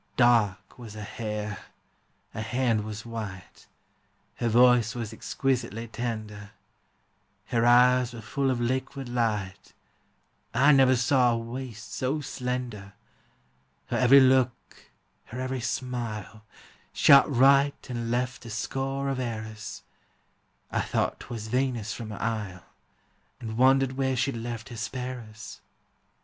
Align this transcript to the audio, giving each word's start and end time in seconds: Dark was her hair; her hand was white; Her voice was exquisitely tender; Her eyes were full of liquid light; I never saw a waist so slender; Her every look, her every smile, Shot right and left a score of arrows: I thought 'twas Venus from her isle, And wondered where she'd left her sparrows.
Dark 0.17 0.79
was 0.79 0.95
her 0.95 1.03
hair; 1.03 1.59
her 2.33 2.41
hand 2.41 2.83
was 2.85 3.05
white; 3.05 3.67
Her 4.37 4.49
voice 4.49 4.95
was 4.95 5.13
exquisitely 5.13 5.87
tender; 5.89 6.53
Her 7.45 7.67
eyes 7.67 8.11
were 8.11 8.21
full 8.23 8.49
of 8.49 8.59
liquid 8.59 9.07
light; 9.07 9.73
I 10.55 10.71
never 10.71 10.95
saw 10.95 11.33
a 11.33 11.37
waist 11.37 11.93
so 11.93 12.19
slender; 12.19 12.93
Her 13.89 13.97
every 13.97 14.19
look, 14.19 14.89
her 15.25 15.39
every 15.39 15.61
smile, 15.61 16.45
Shot 16.93 17.29
right 17.31 17.75
and 17.87 18.09
left 18.09 18.43
a 18.45 18.49
score 18.49 19.07
of 19.07 19.19
arrows: 19.19 19.83
I 20.71 20.81
thought 20.81 21.19
'twas 21.19 21.45
Venus 21.47 21.93
from 21.93 22.09
her 22.09 22.19
isle, 22.19 22.65
And 23.39 23.55
wondered 23.55 23.91
where 23.97 24.15
she'd 24.17 24.35
left 24.35 24.69
her 24.69 24.77
sparrows. 24.77 25.61